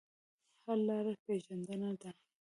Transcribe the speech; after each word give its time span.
حل 0.63 0.79
لاره 0.87 1.13
پېژندنه 1.25 1.91
ده. 2.01 2.09